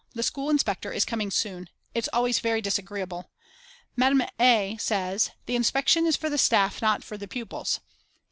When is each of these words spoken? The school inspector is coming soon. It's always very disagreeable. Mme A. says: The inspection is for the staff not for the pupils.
The 0.15 0.23
school 0.23 0.49
inspector 0.49 0.91
is 0.91 1.05
coming 1.05 1.29
soon. 1.29 1.69
It's 1.93 2.09
always 2.11 2.39
very 2.39 2.59
disagreeable. 2.59 3.29
Mme 3.95 4.23
A. 4.39 4.77
says: 4.77 5.29
The 5.45 5.55
inspection 5.55 6.07
is 6.07 6.17
for 6.17 6.27
the 6.27 6.39
staff 6.39 6.81
not 6.81 7.03
for 7.03 7.17
the 7.17 7.27
pupils. 7.27 7.79